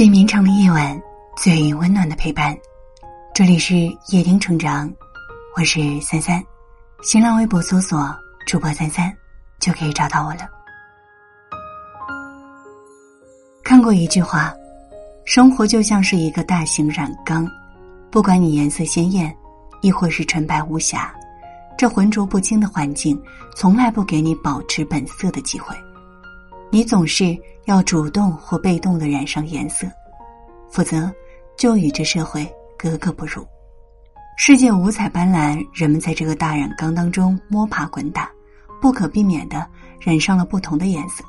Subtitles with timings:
[0.00, 0.98] 最绵长的夜晚，
[1.36, 2.56] 最温暖的陪伴。
[3.34, 3.76] 这里是
[4.08, 4.90] 夜听成长，
[5.54, 6.42] 我是三三。
[7.02, 8.08] 新浪微博搜索
[8.46, 9.14] 主播三三，
[9.58, 10.48] 就可以找到我了。
[13.62, 14.54] 看过一句话：
[15.26, 17.46] 生活就像是一个大型染缸，
[18.10, 19.36] 不管你颜色鲜艳，
[19.82, 21.14] 亦或是纯白无瑕，
[21.76, 23.22] 这浑浊不清的环境，
[23.54, 25.76] 从来不给你保持本色的机会。
[26.70, 27.38] 你总是。
[27.70, 29.86] 要主动或被动的染上颜色，
[30.68, 31.08] 否则
[31.56, 32.44] 就与这社会
[32.76, 33.46] 格格不入。
[34.36, 38.28] 世界五彩斑斓，人们在这个大染缸当中摸爬滚打，
[38.82, 39.64] 不可避免的
[40.00, 41.22] 染上了不同的颜色。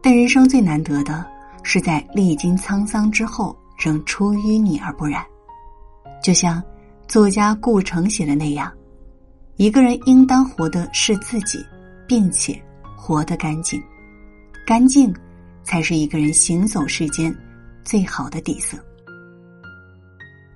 [0.00, 1.22] 但人生最难得的
[1.62, 5.22] 是在历经沧桑之后，仍出淤泥而不染。
[6.22, 6.62] 就像
[7.06, 8.72] 作家顾城写的那样
[9.56, 11.62] ：“一个人应当活的是自己，
[12.08, 12.58] 并且
[12.96, 13.82] 活得干净，
[14.66, 15.14] 干净。”
[15.64, 17.34] 才是一个人行走世间
[17.84, 18.78] 最好的底色。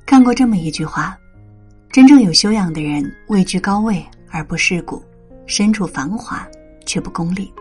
[0.07, 1.19] 看过这么一句话：
[1.91, 5.03] 真正有修养的人，位居高位而不世故，
[5.47, 6.47] 身处繁华
[6.87, 7.53] 却不功利。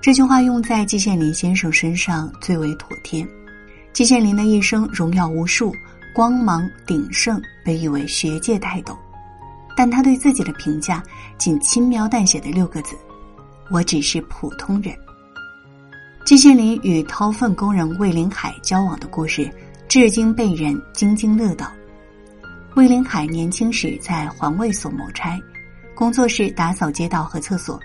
[0.00, 3.26] 这句话用在季羡林先生身上最为妥帖。
[3.92, 5.72] 季羡林的一生荣耀无数，
[6.14, 8.98] 光芒鼎盛，被誉为学界泰斗。
[9.76, 11.02] 但他对自己的评价
[11.38, 12.96] 仅轻描淡写的六个字
[13.70, 14.94] ：“我只是普通人。”
[16.24, 19.46] 季羡林与掏粪工人魏林海交往的故事，
[19.86, 21.70] 至今被人津津乐道。
[22.76, 25.38] 魏林海年轻时在环卫所谋差，
[25.94, 27.78] 工作是打扫街道和厕所，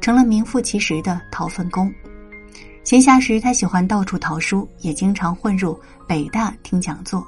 [0.00, 1.92] 成了名副其实的掏粪工。
[2.82, 7.22] 闲暇时，他喜欢到处淘书，也经常混入北大听讲座，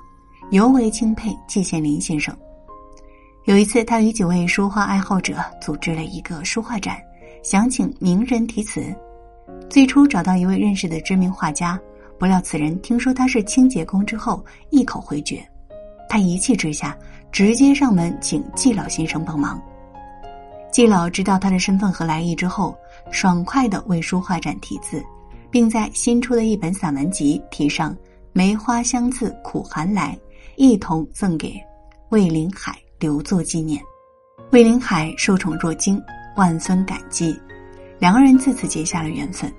[0.50, 2.34] 尤为钦佩季羡林先生。
[3.44, 6.96] 有一次，他与几位书画爱好者组织了一个书画展，
[7.42, 8.82] 想请名人题词。
[9.75, 11.77] 最初找到一位认识的知名画家，
[12.17, 15.44] 不料此人听说他是清洁工之后，一口回绝。
[16.08, 16.97] 他一气之下，
[17.33, 19.61] 直接上门请季老先生帮忙。
[20.70, 22.73] 季老知道他的身份和来意之后，
[23.11, 25.05] 爽快的为书画展题字，
[25.51, 27.96] 并在新出的一本散文集题上
[28.33, 30.17] “梅花香自苦寒来”，
[30.55, 31.61] 一同赠给
[32.11, 33.83] 魏林海留作纪念。
[34.52, 36.01] 魏林海受宠若惊，
[36.36, 37.36] 万分感激。
[37.98, 39.52] 两个人自此结下了缘分。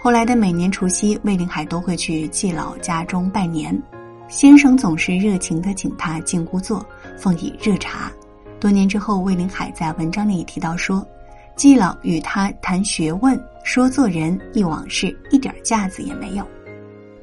[0.00, 3.76] 后来的每年除夕，魏林海都会去季老家中拜年，
[4.28, 6.86] 先生总是热情的请他进屋坐，
[7.16, 8.10] 奉以热茶。
[8.60, 11.04] 多年之后，魏林海在文章里提到说，
[11.56, 16.46] 季老与他谈学问、说做人、忆往事，一点架子也没有。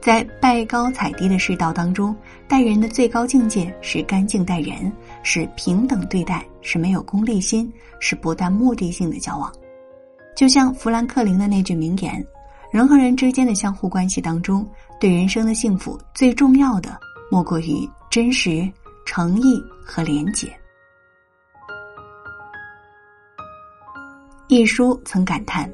[0.01, 2.13] 在拜高踩低的世道当中，
[2.45, 4.91] 待人的最高境界是干净待人，
[5.23, 7.71] 是平等对待，是没有功利心，
[8.01, 9.49] 是不带目的性的交往。
[10.35, 12.23] 就像富兰克林的那句名言
[12.75, 14.67] ：“人和人之间的相互关系当中，
[14.99, 16.99] 对人生的幸福最重要的
[17.31, 18.69] 莫过于真实、
[19.05, 20.53] 诚意和廉洁。”
[24.49, 25.73] 一书曾感叹：“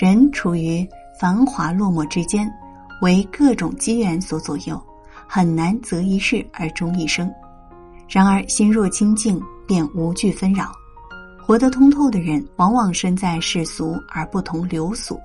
[0.00, 0.88] 人处于
[1.20, 2.50] 繁华落寞之间，
[3.02, 4.82] 为各种机缘所左右，
[5.28, 7.30] 很难择一事而终一生。
[8.08, 10.72] 然而心若清净，便无惧纷扰。”
[11.46, 15.20] 活得通透的人，往往身在世俗而不同流俗。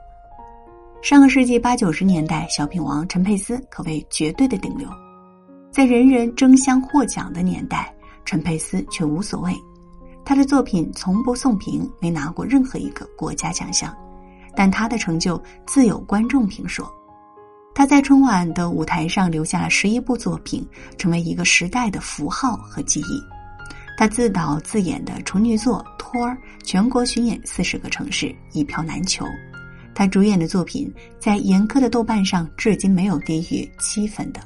[1.09, 4.89] 上个世纪八九十年代，小品王陈佩斯可谓绝对的顶流。
[5.71, 7.95] 在人人争相获奖的年代，
[8.25, 9.55] 陈佩斯却无所谓。
[10.25, 13.95] 他的作品从不送评，没拿过任何一个国家奖项，
[14.53, 16.85] 但他的成就自有观众评说。
[17.73, 23.23] 他在春晚的舞台上留下了十一部作品，成为一个时代的符号和记忆。
[23.97, 25.81] 他自导自演的处女作。
[25.97, 29.25] 托儿全国巡演四十个城市，一票难求。
[29.97, 34.39] 他主演的作品在严苛的豆瓣上至今没有低于七分的。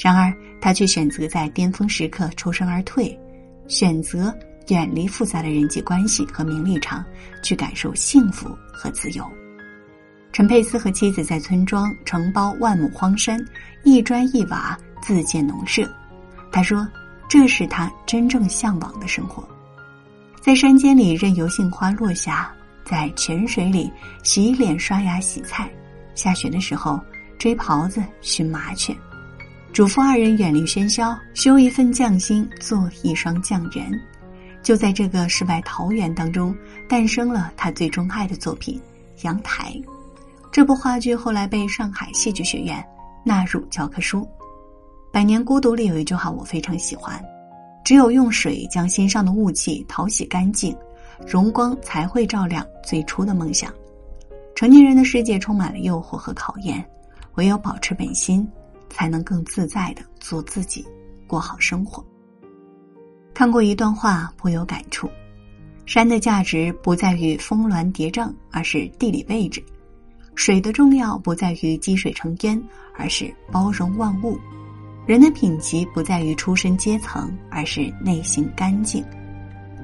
[0.00, 3.16] 然而，他却选择在巅峰时刻抽身而退，
[3.68, 4.36] 选择
[4.66, 7.04] 远离复杂的人际关系和名利场，
[7.40, 9.24] 去感受幸福和自由。
[10.32, 13.38] 陈佩斯和妻子在村庄承包万亩荒山，
[13.84, 15.88] 一砖一瓦自建农舍。
[16.50, 16.84] 他说
[17.30, 19.48] ：“这是他真正向往的生活。”
[20.42, 22.52] 在山间里任由杏花落下，
[22.84, 23.90] 在泉水里
[24.22, 25.70] 洗脸刷牙洗菜，
[26.14, 27.00] 下雪的时候
[27.38, 28.94] 追狍子寻麻雀，
[29.72, 34.00] 嘱咐二人远离喧嚣，修一份匠心，做一双匠人。
[34.62, 36.54] 就在这个世外桃源当中，
[36.88, 38.80] 诞生了他最钟爱的作品
[39.24, 39.72] 《阳台》。
[40.52, 42.82] 这部话剧后来被上海戏剧学院
[43.24, 44.20] 纳入教科书。
[45.10, 47.22] 《百年孤独》里有一句话我非常喜欢。
[47.84, 50.74] 只有用水将心上的雾气淘洗干净，
[51.26, 53.72] 荣光才会照亮最初的梦想。
[54.54, 56.84] 成年人的世界充满了诱惑和考验，
[57.34, 58.48] 唯有保持本心，
[58.88, 60.86] 才能更自在的做自己，
[61.26, 62.04] 过好生活。
[63.34, 65.10] 看过一段话，颇有感触：
[65.86, 69.60] 山的价值不在于峰峦叠嶂，而是地理位置；
[70.36, 72.62] 水的重要不在于积水成渊，
[72.96, 74.38] 而是包容万物；
[75.04, 79.04] 人的品级不在于出身阶层，而是内心干净。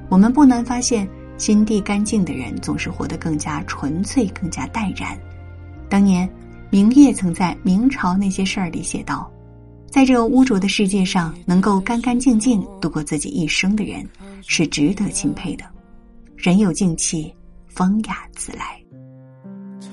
[0.07, 1.05] 我们不难发现，
[1.41, 5.17] 心地干净的人总是活得更加纯粹，更加淡然。
[5.89, 6.29] 当年。
[6.73, 9.29] 明月曾在《明朝那些事儿》里写道
[9.91, 14.07] ：“在这污浊的世界上，能够干干净净度过自己一生的人，
[14.47, 15.65] 是值得钦佩的。
[16.37, 17.35] 人有静气，
[17.67, 18.81] 风雅自来。”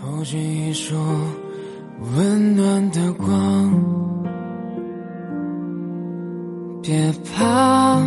[0.01, 0.95] 投进一束
[2.15, 4.25] 温暖的光，
[6.81, 8.01] 别怕，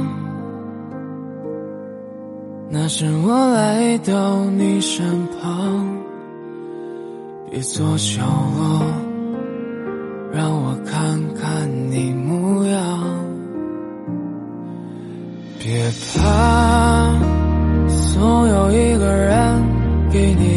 [2.74, 5.86] 那时我来到你身旁。
[7.50, 8.22] 别做角
[8.58, 8.82] 落，
[10.32, 12.80] 让我看看你模样。
[15.60, 17.12] 别怕，
[18.14, 19.62] 总有一个人
[20.10, 20.51] 给你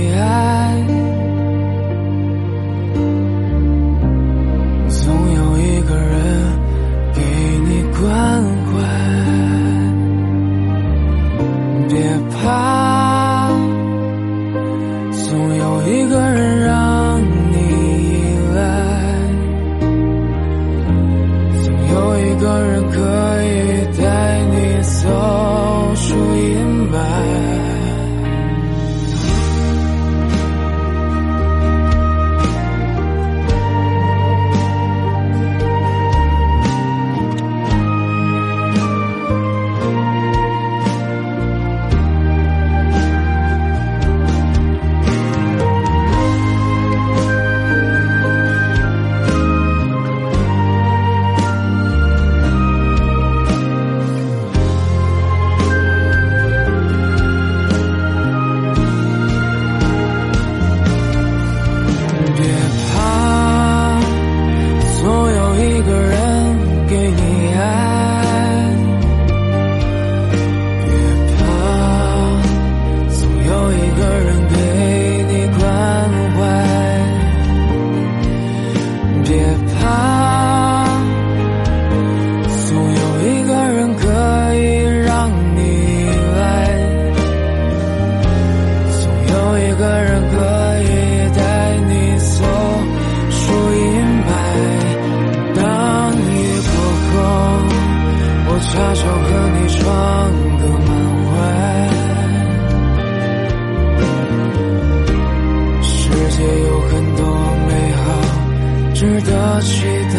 [109.05, 109.85] 值得期
[110.15, 110.19] 待，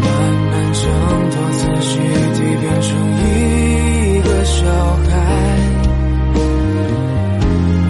[0.00, 0.06] 慢
[0.46, 0.80] 慢挣
[1.32, 1.98] 脱自己，
[2.34, 3.20] 体变成一
[4.22, 4.54] 个小
[4.94, 5.10] 孩。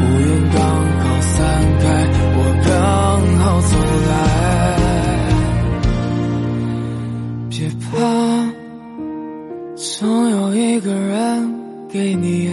[0.00, 0.24] 乌云
[0.54, 0.58] 刚
[1.00, 1.36] 好散
[1.80, 1.84] 开，
[2.34, 2.72] 我刚
[3.40, 3.72] 好走
[4.08, 4.12] 来。
[7.50, 7.92] 别怕，
[9.76, 11.12] 总有一个人
[11.90, 12.43] 给你。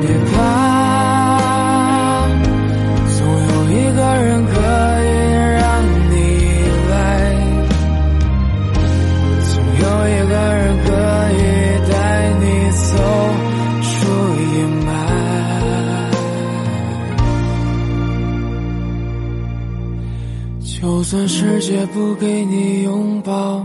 [0.00, 0.36] 别怕，
[3.06, 4.52] 总有一个人可
[5.02, 5.06] 以
[5.58, 5.62] 让
[6.10, 6.48] 你依
[6.90, 6.92] 赖，
[9.42, 10.88] 总有一个人可
[11.32, 11.38] 以
[11.90, 11.92] 带
[12.40, 12.42] 你
[12.72, 12.82] 走
[13.82, 13.88] 出
[14.40, 14.44] 阴
[14.86, 14.88] 霾。
[20.62, 23.64] 就算世界不给你拥抱。